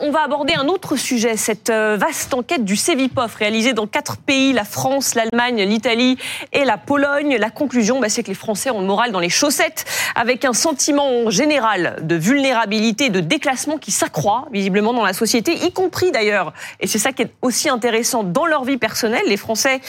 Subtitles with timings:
[0.00, 4.52] on va aborder un autre sujet, cette vaste enquête du Cevipof réalisée dans quatre pays,
[4.52, 6.18] la France, l'Allemagne, l'Italie
[6.52, 7.36] et la Pologne.
[7.38, 9.84] La conclusion, bah, c'est que les Français ont le moral dans les chaussettes,
[10.14, 15.72] avec un sentiment général de vulnérabilité, de déclassement qui s'accroît visiblement dans la société, y
[15.72, 19.80] compris d'ailleurs, et c'est ça qui est aussi intéressant, dans leur vie personnelle, les Français,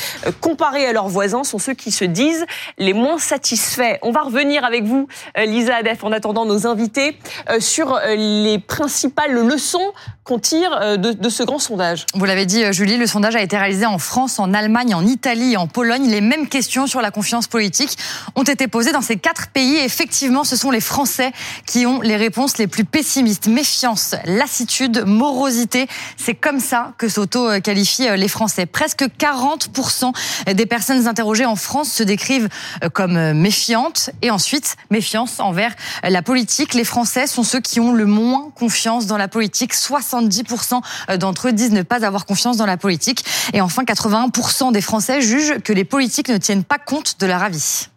[0.42, 2.46] comparés à leurs voisins, sont ceux qui se disent
[2.78, 3.98] les moins satisfaits.
[4.02, 5.08] On va revenir avec vous,
[5.38, 7.18] Lisa Adef, en attendant nos invités,
[7.60, 9.83] sur les principales leçons
[10.24, 13.42] qu'on tire euh, de, ce grand sondage Vous l'avez dit, euh, Julie, le sondage a
[13.42, 16.08] été réalisé en France, en Allemagne, en Italie en Pologne.
[16.08, 17.98] Les mêmes questions sur la confiance politique
[18.36, 19.78] ont été posées dans ces quatre pays.
[19.78, 21.32] effectivement, ce sont les Français
[21.66, 23.48] qui ont les réponses les plus pessimistes.
[23.48, 25.88] Méfiance, lassitude, morosité.
[26.18, 28.66] C'est comme ça que s'auto-qualifient euh, les Français.
[28.66, 30.14] Presque 40%
[30.54, 32.50] des personnes interrogées en France se décrivent
[32.94, 34.12] comme méfiantes.
[34.22, 36.74] Et ensuite, méfiance envers la politique.
[36.74, 39.73] Les Français sont ceux qui ont le moins confiance dans la politique.
[39.76, 43.26] 70% d'entre eux disent ne pas avoir confiance dans la politique.
[43.54, 47.44] Et enfin, 81% des Français jugent que les politiques ne tiennent pas compte de leur
[47.44, 47.90] avis.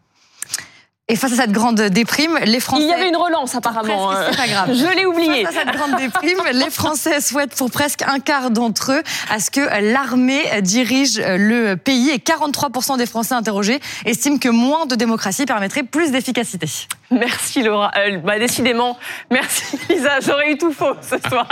[1.09, 2.83] Et face à cette grande déprime, les Français.
[2.83, 4.11] Il y avait une relance apparemment.
[4.29, 4.71] C'est pas grave.
[4.75, 5.45] Je l'ai oublié.
[5.45, 9.39] Face à cette grande déprime, les Français souhaitent pour presque un quart d'entre eux à
[9.39, 9.61] ce que
[9.93, 15.85] l'armée dirige le pays et 43% des Français interrogés estiment que moins de démocratie permettrait
[15.85, 16.67] plus d'efficacité.
[17.13, 17.93] Merci Laura.
[17.99, 18.99] Euh, bah, décidément,
[19.31, 20.19] merci Lisa.
[20.21, 21.47] J'aurais eu tout faux ce soir.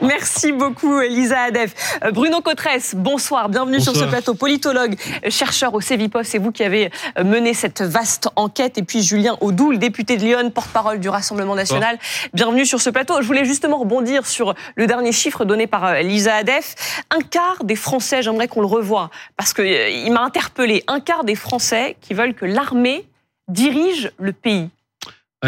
[0.00, 1.74] merci beaucoup Lisa Adef.
[2.02, 3.50] Euh, Bruno Cotresse, bonsoir.
[3.50, 4.32] Bienvenue sur ce plateau.
[4.32, 4.96] Politologue,
[5.28, 6.26] chercheur au CEVIPOF.
[6.26, 8.78] C'est vous qui avez euh, mené cette vaste enquête.
[8.78, 11.98] Et puis Julien Audoul, député de Lyon, porte-parole du Rassemblement national.
[12.32, 13.20] Bienvenue sur ce plateau.
[13.20, 16.74] Je voulais justement rebondir sur le dernier chiffre donné par Lisa Adef.
[17.10, 20.84] Un quart des Français, j'aimerais qu'on le revoie, parce qu'il m'a interpellé.
[20.88, 23.06] Un quart des Français qui veulent que l'armée
[23.48, 24.70] dirige le pays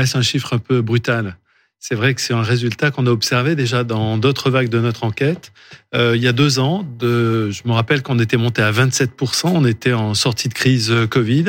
[0.04, 1.36] c'est un chiffre un peu brutal.
[1.78, 5.04] C'est vrai que c'est un résultat qu'on a observé déjà dans d'autres vagues de notre
[5.04, 5.52] enquête.
[5.94, 9.64] Euh, il y a deux ans, je me rappelle qu'on était monté à 27%, on
[9.64, 11.44] était en sortie de crise euh, Covid.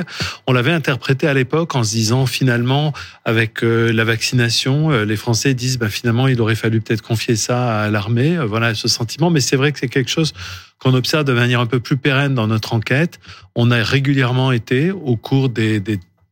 [0.46, 2.94] On l'avait interprété à l'époque en se disant finalement,
[3.26, 7.84] avec euh, la vaccination, les Français disent bah, finalement il aurait fallu peut-être confier ça
[7.84, 8.38] à l'armée.
[8.38, 10.34] Voilà ce sentiment, mais c'est vrai que c'est quelque chose
[10.78, 13.20] qu'on observe de manière un peu plus pérenne dans notre enquête.
[13.56, 15.80] On a régulièrement été, au cours des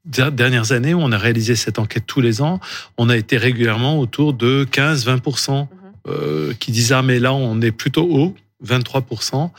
[0.05, 2.59] dernières années où on a réalisé cette enquête tous les ans,
[2.97, 5.67] on a été régulièrement autour de 15-20% mhm.
[6.07, 9.49] euh, qui disent ah mais là on est plutôt haut, 23%.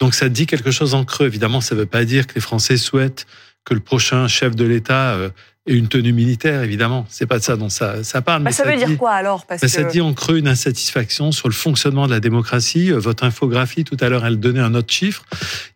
[0.00, 1.26] Donc ça dit quelque chose en creux.
[1.26, 3.26] Évidemment, ça ne veut pas dire que les Français souhaitent
[3.64, 5.28] que le prochain chef de l'État euh,
[5.66, 7.06] et une tenue militaire, évidemment.
[7.08, 8.42] C'est pas de ça dont ça, ça parle.
[8.42, 9.46] Bah, ça, veut dire quoi alors?
[9.46, 12.90] Parce bah, Ça dit en creux une insatisfaction sur le fonctionnement de la démocratie.
[12.90, 15.24] Euh, votre infographie, tout à l'heure, elle donnait un autre chiffre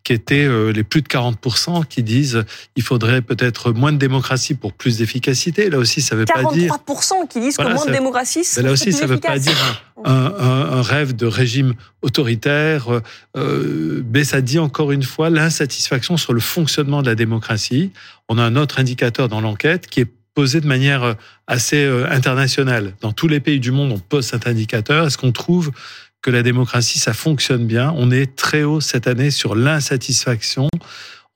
[0.06, 2.44] qui était euh, les plus de 40% qui disent
[2.77, 5.69] il faudrait peut-être moins de démocratie pour plus d'efficacité.
[5.69, 6.72] Là aussi, ça veut pas dire...
[6.72, 10.12] 43% qui disent que moins de démocratie, c'est Là aussi, ça veut pas dire un,
[10.12, 13.00] un, un, rêve de régime autoritaire,
[13.37, 17.91] euh, mais ça dit encore une fois l'insatisfaction sur le fonctionnement de la démocratie.
[18.28, 21.15] On a un autre indicateur dans l'enquête qui est posé de manière euh,
[21.49, 22.93] assez euh, internationale.
[23.00, 25.06] Dans tous les pays du monde, on pose cet indicateur.
[25.06, 25.73] Est-ce qu'on trouve
[26.26, 30.69] que la démocratie, ça fonctionne bien On est très haut cette année sur l'insatisfaction.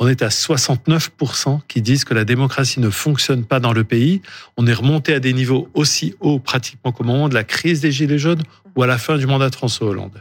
[0.00, 4.20] On est à 69% qui disent que la démocratie ne fonctionne pas dans le pays.
[4.56, 7.92] On est remonté à des niveaux aussi hauts pratiquement qu'au moment de la crise des
[7.92, 8.42] Gilets jaunes
[8.74, 10.20] ou à la fin du mandat de François Hollande.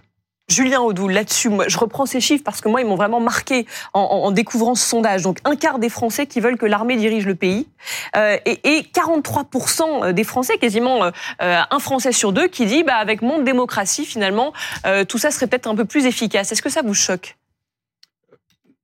[0.49, 4.31] Julien Audoul, là-dessus, je reprends ces chiffres parce que moi, ils m'ont vraiment marqué en,
[4.31, 5.21] découvrant ce sondage.
[5.21, 7.67] Donc, un quart des Français qui veulent que l'armée dirige le pays
[8.15, 13.21] euh, et, 43% des Français, quasiment euh, un Français sur deux, qui dit, bah, avec
[13.21, 14.53] mon démocratie, finalement,
[14.85, 16.51] euh, tout ça serait peut-être un peu plus efficace.
[16.51, 17.37] Est-ce que ça vous choque?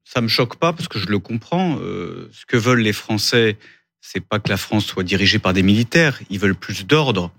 [0.03, 1.77] Ça me choque pas parce que je le comprends.
[1.77, 3.57] ce que veulent les Français,
[4.01, 6.19] c'est pas que la France soit dirigée par des militaires.
[6.29, 7.31] Ils veulent plus d'ordre.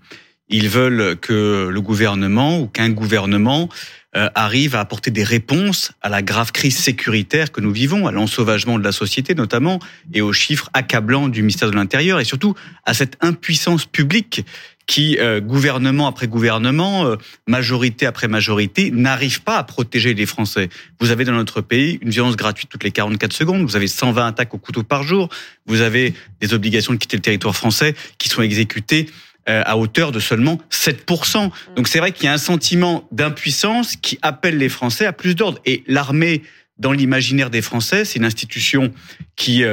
[0.49, 3.69] Ils veulent que le gouvernement ou qu'un gouvernement
[4.15, 8.11] euh, arrive à apporter des réponses à la grave crise sécuritaire que nous vivons, à
[8.11, 9.79] l'ensauvagement de la société notamment,
[10.13, 14.45] et aux chiffres accablants du ministère de l'Intérieur, et surtout à cette impuissance publique
[14.87, 20.69] qui, euh, gouvernement après gouvernement, euh, majorité après majorité, n'arrive pas à protéger les Français.
[20.99, 24.25] Vous avez dans notre pays une violence gratuite toutes les 44 secondes, vous avez 120
[24.25, 25.27] attaques au couteau par jour,
[25.65, 29.07] vous avez des obligations de quitter le territoire français qui sont exécutées
[29.47, 31.49] à hauteur de seulement 7%.
[31.75, 35.35] Donc c'est vrai qu'il y a un sentiment d'impuissance qui appelle les Français à plus
[35.35, 35.59] d'ordre.
[35.65, 36.43] Et l'armée,
[36.77, 38.93] dans l'imaginaire des Français, c'est une institution
[39.35, 39.63] qui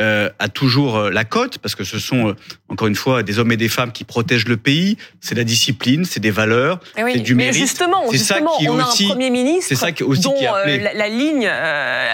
[0.00, 2.34] euh, a toujours euh, la cote, parce que ce sont, euh,
[2.68, 4.96] encore une fois, des hommes et des femmes qui protègent le pays.
[5.20, 7.58] C'est la discipline, c'est des valeurs, Eh oui, c'est du mais mérite.
[7.60, 10.34] Justement, C'est ça qui on a aussi- un Premier ministre c'est ça qui- aussi dont
[10.34, 10.78] qui appelé.
[10.78, 12.08] la, la ligne euh,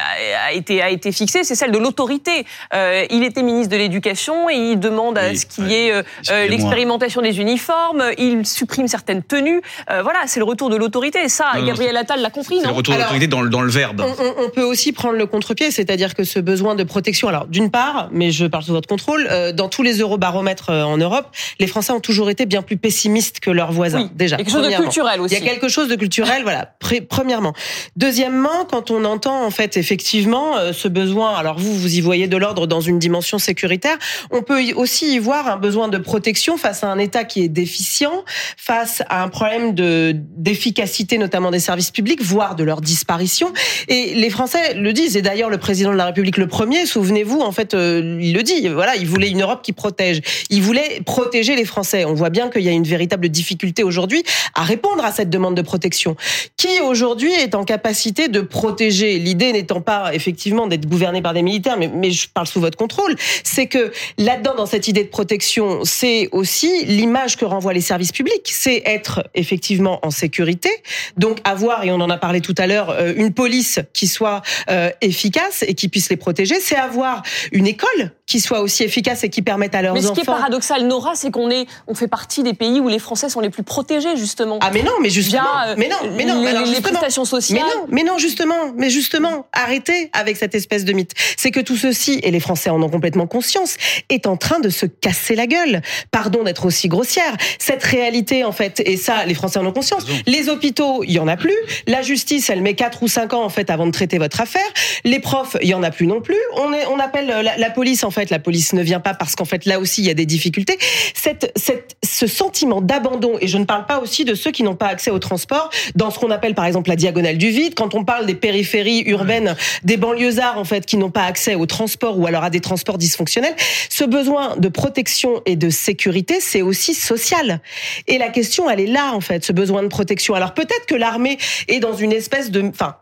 [0.46, 2.46] a, été, a été fixée, c'est celle de l'autorité.
[2.74, 6.02] Euh, il était ministre de l'Éducation et il demande à Oui, ce qu'il y ait
[6.48, 9.60] l'expérimentation des uniformes, il supprime certaines tenues.
[9.90, 11.20] Euh, voilà, c'est le retour de l'autorité.
[11.24, 13.42] Et ça, Non, non, Gabriel Attal l'a compris, C'est le non retour de l'autorité dans,
[13.42, 14.00] le- dans le verbe.
[14.00, 17.46] On, on- on peut aussi prendre le contre-pied, c'est-à-dire que ce besoin de protection, alors
[17.46, 20.96] d'une part, mais je parle sous votre contrôle, euh, dans tous les eurobaromètres euh, en
[20.96, 21.26] Europe,
[21.58, 24.02] les Français ont toujours été bien plus pessimistes que leurs voisins.
[24.02, 24.36] Oui, déjà.
[24.36, 25.34] Il y a quelque chose de culturel Il aussi.
[25.34, 26.72] y a quelque chose de culturel, voilà.
[27.08, 27.52] premièrement.
[27.96, 32.28] Deuxièmement, quand on entend en fait effectivement euh, ce besoin, alors vous vous y voyez
[32.28, 33.96] de l'ordre dans une dimension sécuritaire,
[34.30, 37.48] on peut aussi y voir un besoin de protection face à un État qui est
[37.48, 38.24] déficient,
[38.56, 43.52] face à un problème de d'efficacité notamment des services publics, voire de leur disparition.
[43.88, 45.16] Et les Français le disent.
[45.16, 48.42] Et d'ailleurs, le président de la République le premier, souvenez-vous, en fait, euh, il le
[48.42, 48.68] dit.
[48.68, 50.20] Voilà, il voulait une Europe qui protège.
[50.50, 52.04] Il voulait protéger les Français.
[52.04, 54.22] On voit bien qu'il y a une véritable difficulté aujourd'hui
[54.54, 56.16] à répondre à cette demande de protection.
[56.56, 59.18] Qui aujourd'hui est en capacité de protéger?
[59.18, 63.16] L'idée n'étant pas effectivement d'être gouverné par des militaires, mais, je parle sous votre contrôle.
[63.42, 68.12] C'est que là-dedans, dans cette idée de protection, c'est aussi l'image que renvoient les services
[68.12, 68.50] publics.
[68.50, 70.70] C'est être effectivement en sécurité,
[71.16, 74.42] donc avoir, et on en a parlé tout à l'heure, euh, une police qui soit
[74.70, 76.56] euh, efficace et qui puisse les protéger.
[76.60, 77.22] C'est avoir
[77.54, 80.14] une école qui soit aussi efficace et qui permette à leurs Mais ce enfants.
[80.14, 83.28] qui est paradoxal, Nora, c'est qu'on est, on fait partie des pays où les Français
[83.28, 84.58] sont les plus protégés, justement.
[84.62, 87.26] Ah mais non, mais justement, Via, euh, mais non, mais non, les, alors les prestations
[87.26, 87.62] sociales.
[87.62, 91.12] Mais non, mais non, justement, mais justement, arrêtez avec cette espèce de mythe.
[91.36, 93.76] C'est que tout ceci, et les Français en ont complètement conscience,
[94.08, 95.82] est en train de se casser la gueule.
[96.10, 97.36] Pardon d'être aussi grossière.
[97.58, 100.06] Cette réalité, en fait, et ça, les Français en ont conscience.
[100.26, 101.56] Les hôpitaux, il y en a plus.
[101.86, 104.62] La justice, elle met 4 ou 5 ans, en fait, avant de traiter votre affaire.
[105.04, 106.38] Les profs, il y en a plus non plus.
[106.56, 109.34] On, est, on appelle la, la police, en fait, la police ne vient pas parce
[109.36, 110.78] qu'en fait, là aussi, il y a des difficultés.
[111.14, 114.76] Cette, cette, ce sentiment d'abandon, et je ne parle pas aussi de ceux qui n'ont
[114.76, 117.94] pas accès au transport, dans ce qu'on appelle, par exemple, la diagonale du vide, quand
[117.94, 122.18] on parle des périphéries urbaines, des banlieusards, en fait, qui n'ont pas accès au transport
[122.18, 123.56] ou alors à des transports dysfonctionnels,
[123.90, 127.60] ce besoin de protection et de sécurité, c'est aussi social.
[128.06, 130.34] Et la question, elle est là, en fait, ce besoin de protection.
[130.34, 131.38] Alors peut-être que l'armée
[131.68, 132.96] est dans une espèce de, enfin,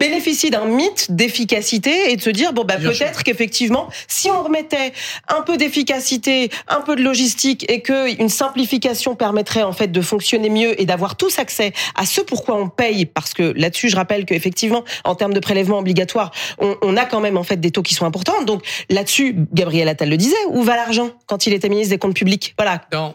[0.00, 3.06] bénéficie d'un mythe d'efficacité et de se dire bon bah Bien sûr.
[3.06, 4.92] peut-être qu'effectivement si on remettait
[5.28, 10.00] un peu d'efficacité, un peu de logistique et que une simplification permettrait en fait de
[10.00, 13.96] fonctionner mieux et d'avoir tous accès à ce pourquoi on paye parce que là-dessus je
[13.96, 17.70] rappelle qu'effectivement en termes de prélèvement obligatoire on, on a quand même en fait des
[17.70, 18.42] taux qui sont importants.
[18.42, 22.16] Donc là-dessus Gabriel Attal le disait où va l'argent quand il était ministre des comptes
[22.16, 22.54] publics?
[22.58, 22.82] Voilà.
[22.90, 23.14] Dans,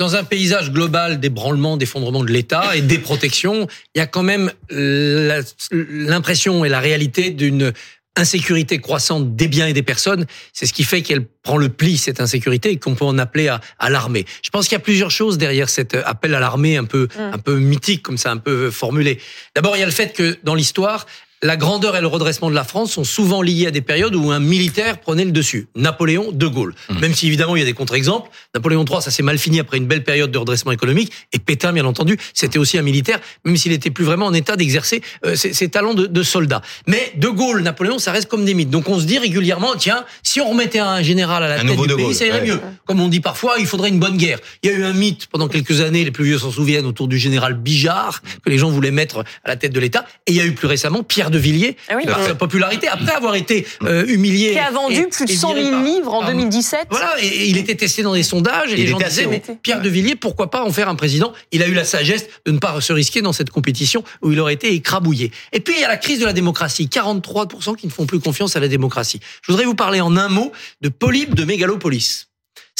[0.00, 4.22] dans un paysage global d'ébranlement, d'effondrement de l'État et des protections, il y a quand
[4.22, 7.72] même la- l'impression et la réalité d'une
[8.16, 10.24] insécurité croissante des biens et des personnes.
[10.54, 13.48] C'est ce qui fait qu'elle prend le pli, cette insécurité, et qu'on peut en appeler
[13.48, 14.24] à, à l'armée.
[14.42, 17.38] Je pense qu'il y a plusieurs choses derrière cet appel à l'armée un peu, un
[17.38, 19.20] peu mythique, comme ça, un peu formulé.
[19.54, 21.06] D'abord, il y a le fait que dans l'histoire,
[21.42, 24.30] la grandeur et le redressement de la France sont souvent liés à des périodes où
[24.30, 25.68] un militaire prenait le dessus.
[25.74, 26.74] Napoléon, De Gaulle.
[27.00, 28.30] Même si évidemment il y a des contre-exemples.
[28.54, 31.12] Napoléon III, ça s'est mal fini après une belle période de redressement économique.
[31.32, 34.56] Et Pétain, bien entendu, c'était aussi un militaire, même s'il était plus vraiment en état
[34.56, 36.60] d'exercer euh, ses, ses talents de, de soldat.
[36.86, 38.70] Mais De Gaulle, Napoléon, ça reste comme des mythes.
[38.70, 41.80] Donc on se dit régulièrement, tiens, si on remettait un général à la Un tête
[41.80, 42.48] du De pays, Gaulle, ça irait ouais.
[42.48, 42.60] mieux.
[42.84, 44.40] Comme on dit parfois, il faudrait une bonne guerre.
[44.62, 47.08] Il y a eu un mythe pendant quelques années, les plus vieux s'en souviennent, autour
[47.08, 50.04] du général Bijard, que les gens voulaient mettre à la tête de l'État.
[50.26, 52.04] Et il y a eu plus récemment Pierre de Villiers, Ah oui.
[52.06, 54.52] par sa popularité, après avoir été euh, humilié.
[54.52, 56.86] Qui a vendu et- plus de et 100 viré 000 par- livres en par- 2017.
[56.90, 59.42] Voilà, et, et il était testé dans des sondages, et Il les gens disaient, mais.
[59.62, 61.32] Pierre de Villiers, pourquoi pas en faire un président?
[61.52, 64.40] Il a eu la sagesse de ne pas se risquer dans cette compétition où il
[64.40, 65.30] aurait été écrabouillé.
[65.52, 66.88] Et puis, il y a la crise de la démocratie.
[66.88, 69.20] 43% qui ne font plus confiance à la démocratie.
[69.42, 72.26] Je voudrais vous parler en un mot de Polybe de Mégalopolis.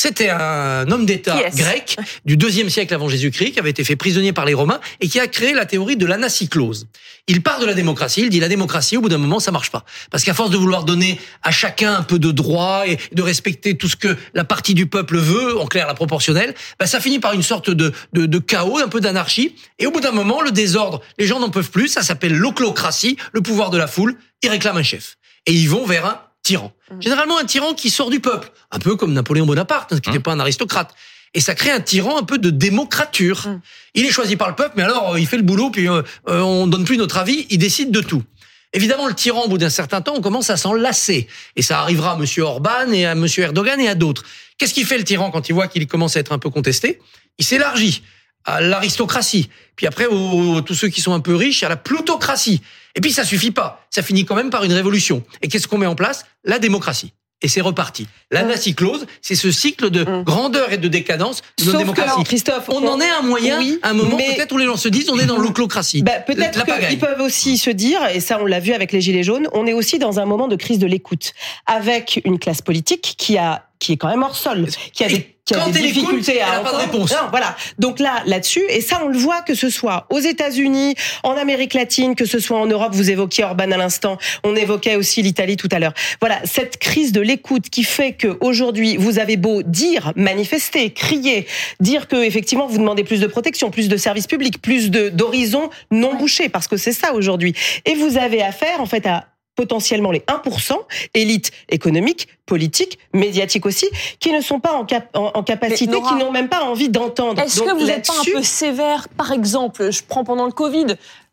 [0.03, 4.33] C'était un homme d'État grec du deuxième siècle avant Jésus-Christ qui avait été fait prisonnier
[4.33, 6.87] par les Romains et qui a créé la théorie de l'anacyclose.
[7.27, 9.71] Il part de la démocratie, il dit la démocratie, au bout d'un moment, ça marche
[9.71, 9.85] pas.
[10.11, 13.77] Parce qu'à force de vouloir donner à chacun un peu de droit et de respecter
[13.77, 17.19] tout ce que la partie du peuple veut, en clair la proportionnelle, bah, ça finit
[17.19, 19.55] par une sorte de, de, de chaos, un peu d'anarchie.
[19.79, 23.19] Et au bout d'un moment, le désordre, les gens n'en peuvent plus, ça s'appelle l'oclocratie,
[23.35, 25.19] le pouvoir de la foule, ils réclament un chef.
[25.45, 26.73] Et ils vont vers un tyran.
[26.99, 30.23] Généralement un tyran qui sort du peuple, un peu comme Napoléon Bonaparte, hein, qui n'était
[30.23, 30.93] pas un aristocrate.
[31.33, 33.47] Et ça crée un tyran un peu de démocrature.
[33.95, 36.03] Il est choisi par le peuple, mais alors euh, il fait le boulot, puis euh,
[36.29, 38.25] euh, on donne plus notre avis, il décide de tout.
[38.73, 41.29] Évidemment, le tyran, au bout d'un certain temps, on commence à s'en lasser.
[41.55, 42.25] Et ça arrivera à M.
[42.39, 43.27] Orban et à M.
[43.39, 44.25] Erdogan et à d'autres.
[44.59, 47.01] Qu'est-ce qu'il fait le tyran quand il voit qu'il commence à être un peu contesté?
[47.39, 48.03] Il s'élargit
[48.45, 49.49] à l'aristocratie.
[49.77, 52.63] Puis après, aux, tous ceux qui sont un peu riches, à la plutocratie.
[52.95, 53.87] Et puis ça suffit pas.
[53.91, 55.23] Ça finit quand même par une révolution.
[55.43, 56.25] Et qu'est-ce qu'on met en place?
[56.45, 57.13] La démocratie.
[57.43, 58.07] et c'est reparti.
[58.31, 60.25] L'anacyclose, c'est ce cycle de Mm.
[60.25, 62.23] grandeur et de décadence de notre démocratie.
[62.25, 65.09] Christophe, on en est un moyen, Oui, un moment peut-être où les gens se disent
[65.09, 66.03] on est dans l'oclocratie.
[66.03, 69.23] Bah, peut-être qu'ils peuvent aussi se dire, et ça on l'a vu avec les Gilets
[69.23, 71.33] jaunes, on est aussi dans un moment de crise de l'écoute,
[71.67, 75.35] avec une classe politique qui a qui est quand même hors sol, qui a des,
[75.47, 76.93] qui a des elle écoute, difficultés elle à a pas de entendre.
[76.93, 77.11] réponse.
[77.13, 77.57] Non, voilà.
[77.79, 80.95] Donc là, là-dessus, et ça on le voit que ce soit aux États-Unis,
[81.25, 82.93] en Amérique latine, que ce soit en Europe.
[82.93, 85.95] Vous évoquiez Orban à l'instant, on évoquait aussi l'Italie tout à l'heure.
[86.21, 91.47] Voilà, cette crise de l'écoute qui fait que aujourd'hui vous avez beau dire, manifester, crier,
[91.81, 95.71] dire que effectivement vous demandez plus de protection, plus de services publics, plus de d'horizons
[95.91, 97.55] non bouchés, parce que c'est ça aujourd'hui.
[97.87, 99.25] Et vous avez affaire en fait à
[99.57, 100.73] potentiellement les 1%,
[101.15, 103.87] élite économique, politique, médiatique aussi,
[104.19, 106.89] qui ne sont pas en, cap- en, en capacité, Nora, qui n'ont même pas envie
[106.89, 107.41] d'entendre.
[107.43, 109.09] Est-ce que vous n'êtes pas un peu sévère?
[109.17, 110.87] Par exemple, je prends pendant le Covid,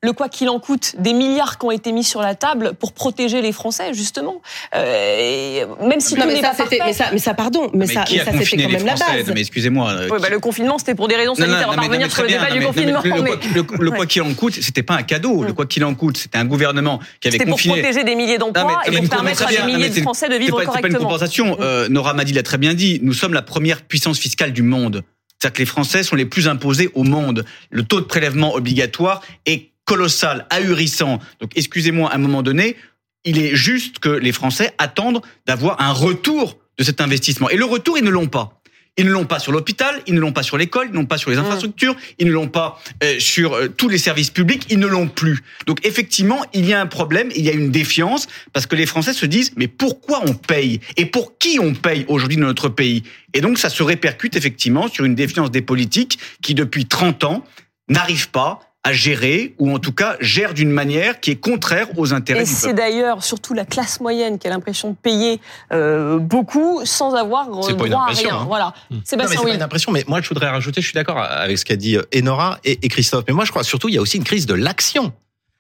[0.07, 2.93] le quoi qu'il en coûte, des milliards qui ont été mis sur la table pour
[2.93, 4.41] protéger les Français, justement.
[4.73, 6.79] Euh, et même si Non, tout mais ça, pas parfait.
[6.85, 8.77] mais ça, mais ça, pardon, mais, ça, qui mais a ça, c'était confiné quand les
[8.77, 9.27] même la Français base.
[9.27, 9.89] Non, mais excusez-moi.
[9.91, 11.67] euh, Oui, bah, le confinement, c'était pour des raisons sanitaires.
[11.67, 13.01] non, on va mais- revenir sur le débat du confinement.
[13.03, 15.43] mais le- quoi qu'il en coûte, c'était pas un cadeau.
[15.43, 15.53] Le Mm.
[15.55, 17.81] quoi qu'il en coûte, c'était un gouvernement qui avait C'était pour confiné.
[17.81, 20.61] protéger des milliers d'emplois et pour permettre à des milliers de Français de vivre pas,
[20.61, 21.09] c'est pas une correctement.
[21.09, 21.57] compensation.
[21.59, 22.99] Euh, Nora Madi l'a très bien dit.
[23.03, 25.03] Nous sommes la première puissance fiscale du monde.
[25.39, 27.45] C'est-à-dire que les Français sont les plus imposés au monde.
[27.69, 31.20] Le taux de prélèvement obligatoire est colossal, ahurissant.
[31.39, 32.75] Donc, excusez-moi, à un moment donné,
[33.24, 37.50] il est juste que les Français attendent d'avoir un retour de cet investissement.
[37.50, 38.62] Et le retour, ils ne l'ont pas.
[39.00, 41.06] Ils ne l'ont pas sur l'hôpital, ils ne l'ont pas sur l'école, ils ne l'ont
[41.06, 44.65] pas sur les infrastructures, ils ne l'ont pas euh, sur euh, tous les services publics,
[44.72, 45.44] ils ne l'ont plus.
[45.67, 48.88] Donc effectivement, il y a un problème, il y a une défiance, parce que les
[48.88, 50.79] Français se disent, mais pourquoi on paye?
[50.98, 53.03] Et pour qui on paye aujourd'hui dans notre pays?
[53.36, 57.46] Et donc ça se répercute effectivement sur une défiance des politiques qui, depuis 30 ans,
[57.89, 62.13] n'arrivent pas à gérer, ou en tout cas gèrent d'une manière qui est contraire aux
[62.13, 62.77] intérêts Et du c'est peuple.
[62.79, 65.41] d'ailleurs surtout la classe moyenne qui a l'impression de payer
[65.74, 68.36] euh, beaucoup sans avoir euh, C'est pas une droit à rien.
[68.38, 68.46] hein.
[68.48, 68.74] Voilà.
[69.03, 69.56] Sébastien, c'est pas oui.
[69.56, 72.03] une impression, mais moi je voudrais rajouter, je suis d'accord avec ce qu'a dit euh,
[72.15, 74.46] Enora et, et Christophe, mais moi je crois surtout il y a aussi une crise
[74.46, 75.12] de l'action.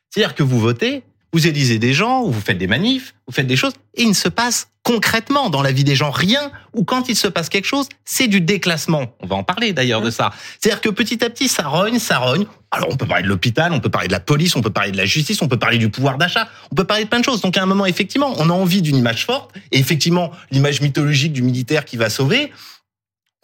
[0.09, 1.03] C'est-à-dire que vous votez,
[1.33, 4.09] vous élisez des gens, ou vous faites des manifs, vous faites des choses, et il
[4.09, 7.49] ne se passe concrètement dans la vie des gens rien, ou quand il se passe
[7.49, 9.13] quelque chose, c'est du déclassement.
[9.19, 10.31] On va en parler d'ailleurs de ça.
[10.59, 12.45] C'est-à-dire que petit à petit, ça rogne, ça rogne.
[12.71, 14.91] Alors on peut parler de l'hôpital, on peut parler de la police, on peut parler
[14.91, 17.25] de la justice, on peut parler du pouvoir d'achat, on peut parler de plein de
[17.25, 17.41] choses.
[17.41, 21.33] Donc à un moment, effectivement, on a envie d'une image forte, et effectivement, l'image mythologique
[21.33, 22.51] du militaire qui va sauver,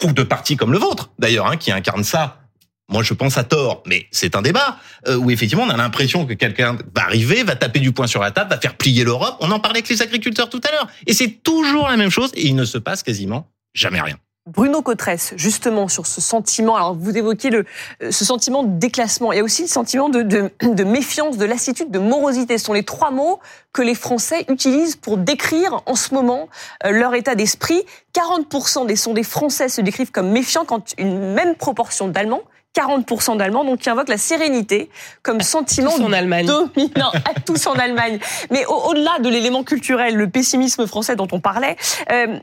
[0.03, 2.42] ou de partis comme le vôtre, d'ailleurs, hein, qui incarne ça.
[2.89, 6.25] Moi, je pense à tort, mais c'est un débat euh, où effectivement on a l'impression
[6.25, 9.37] que quelqu'un va arriver, va taper du poing sur la table, va faire plier l'Europe.
[9.39, 12.31] On en parlait avec les agriculteurs tout à l'heure, et c'est toujours la même chose,
[12.35, 14.17] et il ne se passe quasiment jamais rien.
[14.45, 17.63] Bruno Cotresse, justement, sur ce sentiment, alors vous évoquez le,
[18.01, 19.31] euh, ce sentiment de déclassement.
[19.31, 22.57] Il y a aussi le sentiment de, de, de méfiance, de lassitude, de morosité.
[22.57, 23.39] Ce sont les trois mots
[23.71, 26.49] que les Français utilisent pour décrire en ce moment
[26.85, 27.81] euh, leur état d'esprit.
[28.13, 32.43] 40% des sondés français se décrivent comme méfiants quand une même proportion d'Allemands
[32.75, 34.89] 40% d'Allemands, donc qui invoquent la sérénité
[35.21, 36.45] comme sentiment Tous en Allemagne.
[36.45, 38.19] dominant, à tous en Allemagne.
[38.51, 41.77] Mais au- au-delà de l'élément culturel, le pessimisme français dont on parlait,
[42.11, 42.39] euh,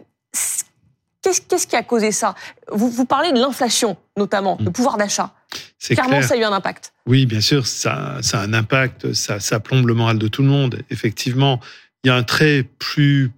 [1.23, 2.35] Qu'est-ce qui a causé ça?
[2.73, 5.35] Vous, vous parlez de l'inflation, notamment, le pouvoir d'achat.
[5.79, 6.25] Clairement, clair.
[6.25, 6.95] ça a eu un impact.
[7.07, 10.41] Oui, bien sûr, ça, ça a un impact, ça, ça plombe le moral de tout
[10.43, 10.81] le monde.
[10.89, 11.61] Effectivement,
[12.05, 13.33] il y a un trait plus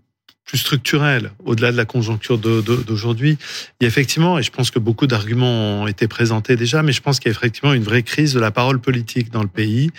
[0.45, 3.39] plus structurel, au-delà de la conjoncture d'aujourd'hui.
[3.81, 6.93] Il y a effectivement, et je pense que beaucoup d'arguments ont été présentés déjà, mais
[6.93, 9.49] je pense qu'il y a effectivement une vraie crise de la parole politique dans le
[9.49, 9.91] pays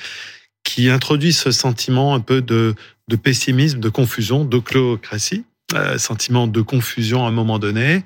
[0.63, 2.75] qui introduit ce sentiment un peu de,
[3.07, 8.03] de pessimisme, de confusion, d'oclocratie, euh, sentiment de confusion à un moment donné.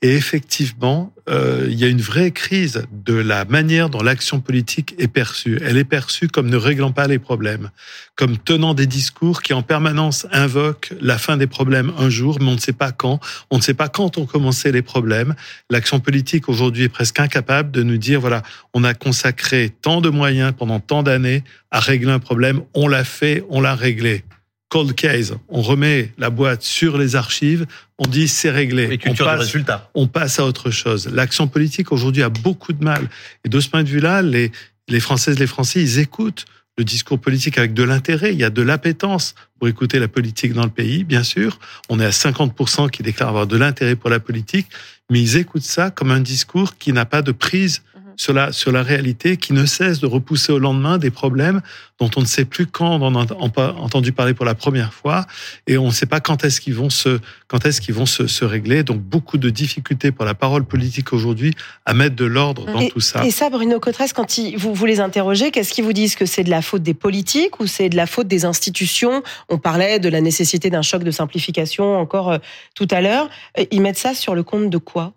[0.00, 4.94] Et effectivement, euh, il y a une vraie crise de la manière dont l'action politique
[4.96, 5.60] est perçue.
[5.62, 7.70] Elle est perçue comme ne réglant pas les problèmes,
[8.14, 12.48] comme tenant des discours qui en permanence invoquent la fin des problèmes un jour, mais
[12.48, 13.20] on ne sait pas quand.
[13.50, 15.34] On ne sait pas quand ont commencé les problèmes.
[15.68, 20.08] L'action politique aujourd'hui est presque incapable de nous dire, voilà, on a consacré tant de
[20.08, 24.24] moyens pendant tant d'années à régler un problème, on l'a fait, on l'a réglé.
[24.70, 27.66] Cold case, on remet la boîte sur les archives,
[27.98, 28.84] on dit c'est réglé.
[28.84, 29.90] Et on culture passe résultat.
[29.94, 31.08] on passe à autre chose.
[31.12, 33.08] L'action politique aujourd'hui a beaucoup de mal.
[33.44, 34.52] Et de ce point de vue-là, les,
[34.88, 36.46] les Françaises, les Français, ils écoutent
[36.78, 38.32] le discours politique avec de l'intérêt.
[38.32, 41.58] Il y a de l'appétence pour écouter la politique dans le pays, bien sûr.
[41.88, 44.68] On est à 50% qui déclarent avoir de l'intérêt pour la politique,
[45.10, 47.82] mais ils écoutent ça comme un discours qui n'a pas de prise
[48.20, 51.62] sur la, sur la réalité qui ne cesse de repousser au lendemain des problèmes
[51.98, 55.24] dont on ne sait plus quand on en a entendu parler pour la première fois
[55.66, 58.26] et on ne sait pas quand est-ce qu'ils vont se, quand est-ce qu'ils vont se,
[58.26, 58.82] se, régler.
[58.82, 61.54] Donc beaucoup de difficultés pour la parole politique aujourd'hui
[61.86, 63.24] à mettre de l'ordre dans tout ça.
[63.24, 66.14] Et ça, Bruno Cotresse, quand vous, vous les interrogez, qu'est-ce qu'ils vous disent?
[66.14, 69.22] Que c'est de la faute des politiques ou c'est de la faute des institutions?
[69.48, 72.38] On parlait de la nécessité d'un choc de simplification encore euh,
[72.74, 73.30] tout à l'heure.
[73.58, 75.14] Euh, ils mettent ça sur le compte de quoi?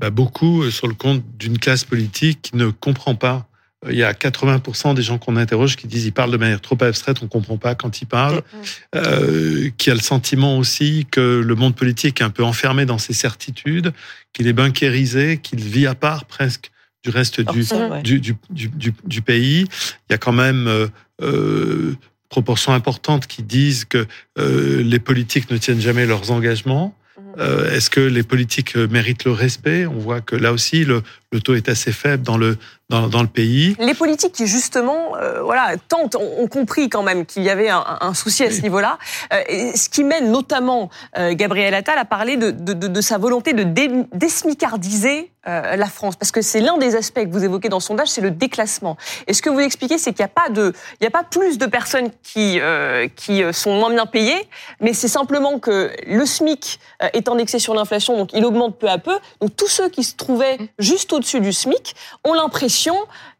[0.00, 3.46] Bah, beaucoup euh, sur le compte d'une classe politique qui ne comprend pas.
[3.84, 6.60] Euh, il y a 80% des gens qu'on interroge qui disent ils parlent de manière
[6.60, 8.42] trop abstraite, on comprend pas quand ils parlent.
[8.96, 12.98] Euh, qui a le sentiment aussi que le monde politique est un peu enfermé dans
[12.98, 13.92] ses certitudes,
[14.32, 16.70] qu'il est banquérisé, qu'il vit à part presque
[17.02, 17.64] du reste du,
[18.02, 19.66] du, du, du, du, pays.
[20.08, 20.86] Il y a quand même euh,
[21.22, 21.96] euh,
[22.28, 24.06] proportions importantes qui disent que
[24.38, 26.94] euh, les politiques ne tiennent jamais leurs engagements.
[27.38, 29.86] Euh, est-ce que les politiques méritent le respect?
[29.86, 32.56] On voit que là aussi, le, le, taux est assez faible dans le,
[32.90, 33.76] dans, dans le pays.
[33.78, 37.84] Les politiques qui, justement, euh, voilà, tentent, ont, compris quand même qu'il y avait un,
[38.00, 38.98] un souci à ce niveau-là.
[39.32, 43.16] Euh, ce qui mène notamment euh, Gabriel Attal à parler de, de, de, de sa
[43.16, 47.44] volonté de dé, désmicardiser euh, la France, parce que c'est l'un des aspects que vous
[47.44, 48.96] évoquez dans le sondage, c'est le déclassement.
[49.26, 51.22] Et ce que vous expliquez, c'est qu'il n'y a pas de, il n'y a pas
[51.24, 52.60] plus de personnes qui
[53.16, 54.48] qui sont moins bien payées,
[54.80, 56.78] mais c'est simplement que le SMIC
[57.14, 59.18] est indexé sur l'inflation, donc il augmente peu à peu.
[59.40, 61.94] Donc tous ceux qui se trouvaient juste au-dessus du SMIC
[62.24, 62.79] ont l'impression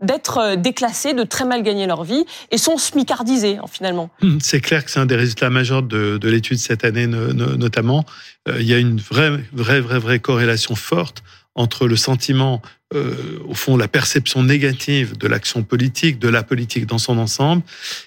[0.01, 4.11] d'être déclassés, de très mal gagner leur vie et sont smicardisés finalement.
[4.23, 8.05] Hum, c'est clair que c'est un des résultats majeurs de, de l'étude cette année notamment.
[8.49, 11.23] Il y a une vraie, vraie, vraie, vraie corrélation forte
[11.55, 12.63] entre le sentiment,
[12.95, 17.63] euh, au fond, la perception négative de l'action politique, de la politique dans son ensemble,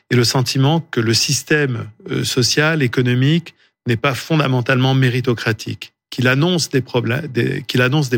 [0.09, 3.53] et le sentiment que le système euh, social, économique,
[3.87, 6.81] n'est pas fondamentalement méritocratique, qu'il annonce des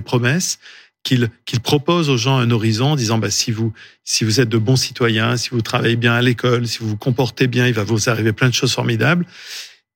[0.02, 0.60] promesses,
[1.06, 3.72] qu'il propose aux gens un horizon en disant bah si vous
[4.04, 6.98] si vous êtes de bons citoyens, si vous travaillez bien à l'école, si vous vous
[6.98, 9.26] comportez bien, il va vous arriver plein de choses formidables.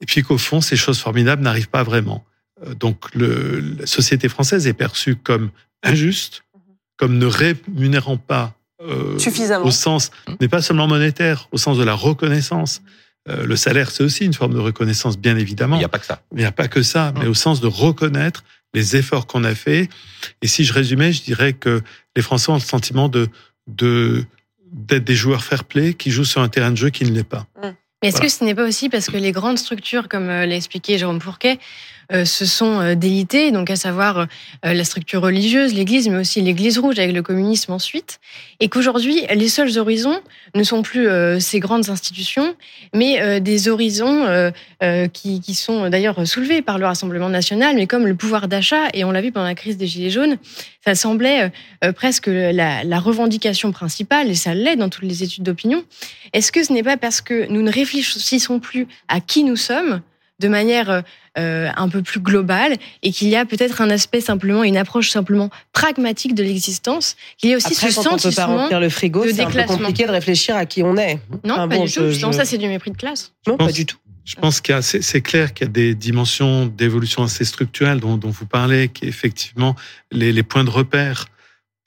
[0.02, 2.24] Et puis qu'au fond, ces choses formidables n'arrivent pas vraiment.
[2.66, 5.50] Euh, donc le, la société française est perçue comme
[5.84, 6.44] injuste,
[6.96, 11.84] comme ne rémunérant pas euh, suffisamment au sens, n'est pas seulement monétaire, au sens de
[11.84, 12.82] la reconnaissance.
[13.28, 15.76] Euh, le salaire, c'est aussi une forme de reconnaissance, bien évidemment.
[15.76, 16.22] Il n'y a pas que ça.
[16.32, 19.44] Mais il n'y a pas que ça, mais au sens de reconnaître les efforts qu'on
[19.44, 19.90] a faits.
[20.42, 21.82] Et si je résumais, je dirais que
[22.16, 23.28] les Français ont le sentiment de
[23.68, 24.26] de
[24.72, 27.48] d'être des joueurs fair-play qui jouent sur un terrain de jeu qui ne l'est pas.
[28.02, 28.28] Mais est-ce voilà.
[28.28, 31.60] que ce n'est pas aussi parce que les grandes structures, comme l'a expliqué Jérôme Fourquet,
[32.12, 34.26] euh, se sont euh, délités, donc à savoir euh,
[34.64, 38.20] la structure religieuse, l'Église, mais aussi l'Église rouge avec le communisme ensuite,
[38.60, 40.20] et qu'aujourd'hui les seuls horizons
[40.56, 41.08] ne sont plus
[41.40, 42.56] ces grandes institutions,
[42.94, 44.52] mais des horizons
[45.14, 49.04] qui, qui sont d'ailleurs soulevés par le Rassemblement national, mais comme le pouvoir d'achat, et
[49.06, 50.38] on l'a vu pendant la crise des Gilets jaunes,
[50.84, 51.52] ça semblait
[51.96, 55.86] presque la, la revendication principale, et ça l'est dans toutes les études d'opinion.
[56.34, 57.89] Est-ce que ce n'est pas parce que nous ne réfléchissons
[58.60, 60.02] plus à qui nous sommes
[60.40, 61.04] de manière
[61.38, 65.10] euh, un peu plus globale et qu'il y a peut-être un aspect simplement, une approche
[65.10, 67.16] simplement pragmatique de l'existence.
[67.38, 69.42] Qu'il y a aussi Après, ce quand sentiment on peut pas remplir le frigo, c'est
[69.42, 71.16] un peu compliqué de réfléchir à qui on est.
[71.44, 72.08] Non, Enfin, pas bon, du tout.
[72.10, 73.34] Justement, je- ça, c'est du mépris de classe.
[73.48, 73.98] Non, pense- pas du tout.
[74.26, 77.44] Je pense qu'il y a, c'est, c'est clair qu'il y a des dimensions d'évolution assez
[77.46, 79.76] structurelles dont, dont vous parlez, qui effectivement
[80.12, 81.26] les, les points de repère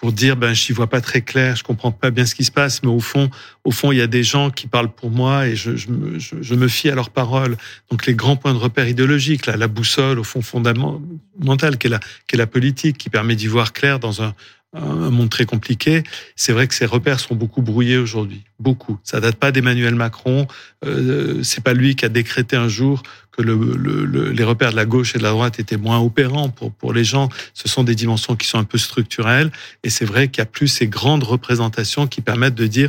[0.02, 2.50] pour dire ben j'y vois pas très clair, je comprends pas bien ce qui se
[2.50, 3.30] passe, mais au fond,
[3.62, 6.90] au fond il y a des gens qui parlent pour moi et je, me, fie
[6.90, 7.56] à leurs paroles.
[7.88, 12.36] Donc les grands points de repère idéologiques, là, la boussole au fond fondamentale qui est
[12.36, 14.34] la, politique, qui permet d'y voir clair dans un,
[14.74, 16.02] un monde très compliqué.
[16.34, 18.98] C'est vrai que ces repères sont beaucoup brouillés aujourd'hui, beaucoup.
[19.04, 20.48] Ça date pas d'Emmanuel Macron.
[20.84, 24.70] Euh, c'est pas lui qui a décrété un jour que le, le, le, les repères
[24.72, 27.28] de la gauche et de la droite étaient moins opérants pour pour les gens.
[27.54, 29.50] Ce sont des dimensions qui sont un peu structurelles.
[29.84, 32.88] Et c'est vrai qu'il y a plus ces grandes représentations qui permettent de dire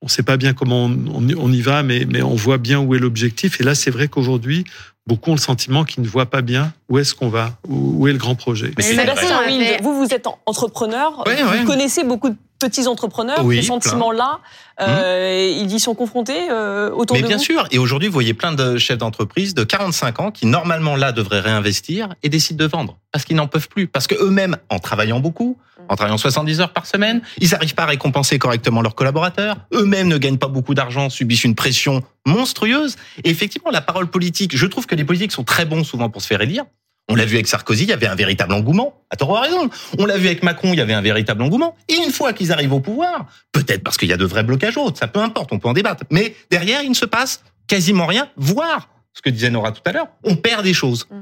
[0.00, 2.58] on ne sait pas bien comment on, on, on y va, mais, mais on voit
[2.58, 3.60] bien où est l'objectif.
[3.60, 4.62] Et là, c'est vrai qu'aujourd'hui,
[5.08, 8.12] beaucoup ont le sentiment qu'ils ne voient pas bien où est-ce qu'on va, où, est
[8.12, 8.70] le grand projet.
[8.76, 11.64] Mais c'est Wind, vous, vous êtes en- entrepreneur, Ouais, vous ouais.
[11.64, 14.40] connaissez beaucoup de petits entrepreneurs, Oui, ce sentiment-là,
[14.80, 17.66] euh, ils y sont confrontés euh, autour Mais de bien vous sûr.
[17.70, 21.40] Et aujourd'hui, vous voyez plein de chefs d'entreprise de 45 ans qui, normalement, là, devraient
[21.40, 22.98] réinvestir et décident de vendre.
[23.12, 23.86] Parce qu'ils n'en peuvent plus.
[23.86, 25.56] Parce que eux-mêmes, en travaillant beaucoup,
[25.88, 29.56] en travaillant 70 heures par semaine, ils n'arrivent pas à récompenser correctement leurs collaborateurs.
[29.72, 32.96] Eux-mêmes ne gagnent pas beaucoup d'argent, subissent une pression monstrueuse.
[33.24, 36.22] Et effectivement, la parole politique, je trouve que les politiques sont très bons souvent pour
[36.22, 36.64] se faire élire.
[37.08, 39.02] On l'a vu avec Sarkozy, il y avait un véritable engouement.
[39.10, 39.70] À tort ou à raison.
[39.98, 41.74] On l'a vu avec Macron, il y avait un véritable engouement.
[41.88, 44.76] Et une fois qu'ils arrivent au pouvoir, peut-être parce qu'il y a de vrais blocages
[44.76, 46.04] autres, ça peu importe, on peut en débattre.
[46.10, 49.92] Mais derrière, il ne se passe quasiment rien, voire, ce que disait Nora tout à
[49.92, 51.06] l'heure, on perd des choses.
[51.10, 51.20] Mm.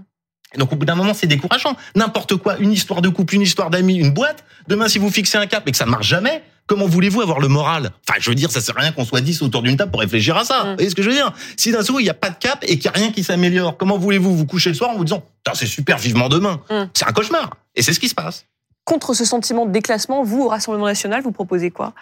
[0.54, 1.76] Et donc au bout d'un moment, c'est décourageant.
[1.94, 4.44] N'importe quoi, une histoire de couple, une histoire d'amis, une boîte.
[4.68, 7.48] Demain, si vous fixez un cap et que ça marche jamais, comment voulez-vous avoir le
[7.48, 7.90] moral?
[8.08, 10.00] Enfin, je veux dire, ça sert à rien qu'on soit 10 autour d'une table pour
[10.00, 10.64] réfléchir à ça.
[10.64, 10.68] Mm.
[10.68, 11.32] Vous voyez ce que je veux dire?
[11.56, 13.24] Si d'un coup, il n'y a pas de cap et qu'il n'y a rien qui
[13.24, 15.24] s'améliore, comment voulez-vous vous coucher le soir en vous disant
[15.54, 16.60] c'est super, vivement demain?
[16.70, 16.90] Mm.
[16.94, 17.50] C'est un cauchemar.
[17.74, 18.46] Et c'est ce qui se passe.
[18.84, 21.92] Contre ce sentiment de déclassement, vous, au Rassemblement national, vous proposez quoi?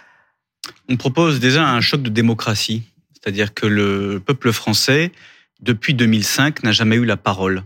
[0.88, 2.83] On propose déjà un choc de démocratie.
[3.12, 5.12] C'est-à-dire que le peuple français,
[5.61, 7.64] depuis 2005, n'a jamais eu la parole.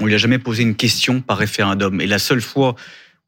[0.00, 2.00] On lui a jamais posé une question par référendum.
[2.00, 2.74] Et la seule fois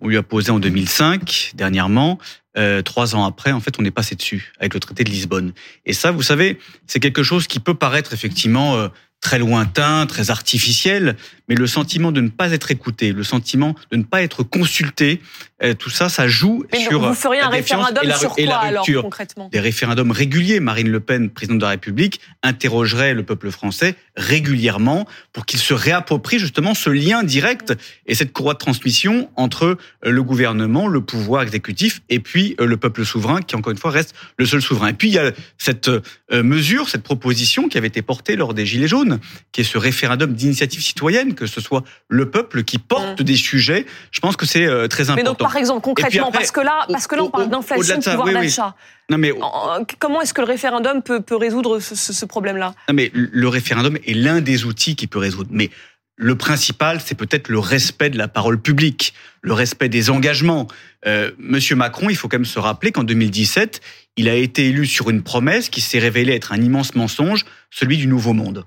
[0.00, 2.18] on lui a posé en 2005, dernièrement,
[2.56, 5.52] euh, trois ans après, en fait, on est passé dessus avec le traité de Lisbonne.
[5.84, 8.88] Et ça, vous savez, c'est quelque chose qui peut paraître effectivement euh,
[9.26, 11.16] très lointain, très artificiel,
[11.48, 15.20] mais le sentiment de ne pas être écouté, le sentiment de ne pas être consulté,
[15.64, 18.34] euh, tout ça, ça joue Mais sur vous feriez la un référendum et la, sur
[18.36, 20.60] et la quoi alors rupture concrètement des référendums réguliers.
[20.60, 25.74] Marine Le Pen, présidente de la République, interrogerait le peuple français régulièrement pour qu'il se
[25.74, 27.74] réapproprie justement ce lien direct
[28.06, 32.66] et cette courroie de transmission entre euh, le gouvernement, le pouvoir exécutif et puis euh,
[32.66, 34.88] le peuple souverain qui encore une fois reste le seul souverain.
[34.88, 35.90] Et puis il y a cette
[36.32, 39.20] mesure, cette proposition qui avait été portée lors des Gilets jaunes,
[39.52, 43.86] qui est ce référendum d'initiative citoyenne, que ce soit le peuple qui porte des sujets.
[44.10, 45.06] Je pense que c'est euh, très Mm.
[45.06, 45.30] Mais important.
[45.30, 48.26] donc, par exemple, concrètement, après, parce que là, parce que là, on parle d'inflation, pouvoir
[48.26, 48.46] oui, oui.
[48.46, 48.74] d'achat.
[49.08, 52.74] Non mais En- Comment est-ce que le référendum peut, peut résoudre ce, ce- ce problème-là?
[52.88, 55.48] Non, mais le référendum est l'un des outils qui peut résoudre.
[55.52, 55.70] Mais
[56.16, 60.66] le principal, c'est peut-être le respect de la parole publique, le respect des engagements.
[61.06, 63.80] Euh, Monsieur Macron, il faut quand même se rappeler qu'en 2017,
[64.16, 67.98] il a été élu sur une promesse qui s'est révélée être un immense mensonge, celui
[67.98, 68.64] du nouveau monde.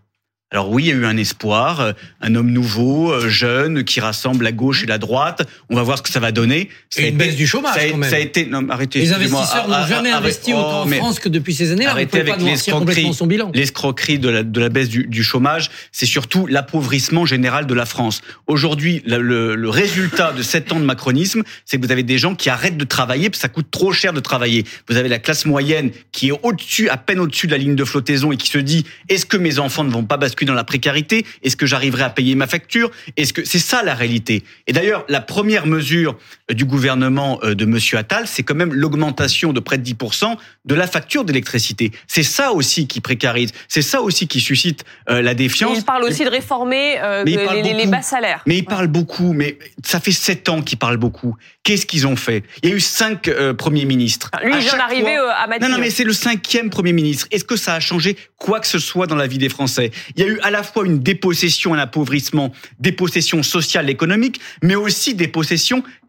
[0.51, 3.99] Alors oui, il y a eu un espoir, euh, un homme nouveau, euh, jeune, qui
[3.99, 5.47] rassemble la gauche et la droite.
[5.69, 6.69] On va voir ce que ça va donner.
[6.89, 8.09] Ça Et a une été- baisse du chômage, ça a, quand même.
[8.09, 8.47] ça a été.
[8.47, 8.99] Non, arrêtez.
[8.99, 11.71] Les investisseurs Ah, n'ont jamais ah, investi ah, autant en mais- France que depuis ces
[11.71, 11.91] années-là.
[11.91, 13.11] Vous Arrêtez avec l'escroquerie.
[13.53, 17.85] L'escroquerie de la, de la baisse du, du chômage, c'est surtout l'appauvrissement général de la
[17.85, 18.21] France.
[18.47, 22.17] Aujourd'hui, le, le- le résultat de sept ans de macronisme, c'est que vous avez des
[22.17, 24.65] gens qui arrêtent de travailler parce que ça coûte trop cher de travailler.
[24.89, 27.85] Vous avez la classe moyenne qui est au-dessus, à peine au-dessus de la ligne de
[27.85, 30.63] flottaison et qui se dit est-ce que mes enfants ne vont pas basculer dans la
[30.63, 31.25] précarité.
[31.43, 32.91] Est-ce que j'arriverai à payer ma facture?
[33.17, 34.43] Est-ce que c'est ça la réalité.
[34.67, 36.17] Et d'ailleurs, la première mesure
[36.49, 40.37] euh, du gouvernement euh, de Monsieur Attal, c'est quand même l'augmentation de près de 10%
[40.69, 41.91] de la facture d'électricité.
[42.07, 43.51] C'est ça aussi qui précarise.
[43.67, 45.77] C'est ça aussi qui suscite euh, la Et défiance.
[45.77, 48.43] il parle aussi de réformer euh, il les, parle bas salaires.
[48.45, 51.35] Mais ils parlent beaucoup, mais ça fait sept ans qu'ils parlent beaucoup.
[51.63, 52.43] Qu'est-ce qu'ils ont fait?
[52.61, 54.29] Il y a eu cinq euh, premiers ministres.
[54.43, 55.69] Lui, À il vient d'arriver euh, à Matignon.
[55.69, 57.27] non, non, mais c'est le cinquième Premier ministre.
[57.31, 59.91] Est-ce que ça a changé quoi que ce soit dans la vie des Français?
[60.15, 64.75] Il y a eu à la fois une dépossession, un appauvrissement, dépossession sociale, économique, mais
[64.75, 65.27] aussi des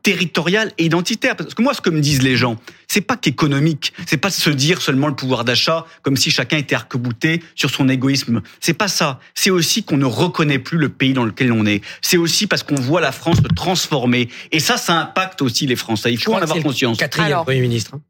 [0.02, 1.36] territoriales et identitaires.
[1.36, 2.56] Parce que moi, ce que me disent les gens,
[2.88, 6.74] c'est pas qu'économique, c'est pas se dire seulement le pouvoir d'achat comme si chacun était
[6.74, 8.42] arc-bouté sur son égoïsme.
[8.60, 9.20] C'est pas ça.
[9.34, 11.82] C'est aussi qu'on ne reconnaît plus le pays dans lequel on est.
[12.00, 14.28] C'est aussi parce qu'on voit la France se transformer.
[14.52, 16.12] Et ça, ça impacte aussi les Français.
[16.12, 16.98] Il faut en avoir conscience.
[16.98, 17.44] Quatrième Alors.
[17.44, 17.94] Premier ministre.
[17.94, 18.00] hein.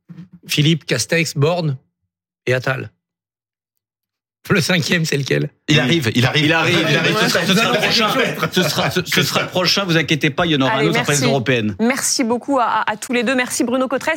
[0.46, 1.76] Philippe, Castex, Borne
[2.46, 2.90] et Attal.
[4.48, 6.44] Le cinquième, c'est lequel Il arrive, il arrive.
[6.46, 7.16] Il arrive, il arrive.
[7.20, 8.09] Ce sera, le prochain.
[8.50, 9.85] Ce sera, ce, ce sera le prochain.
[9.85, 11.31] Vous inquiétez pas, il y en aura Allez, un autre après les merci.
[11.31, 11.76] européennes.
[11.79, 13.35] Merci beaucoup à, à- à tous les deux.
[13.37, 14.09] Merci Bruno Cotresse.